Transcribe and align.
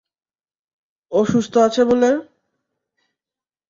ও 1.11 1.19
সুস্থ 1.25 1.53
আছে 1.57 1.81
বলে? 1.83 2.09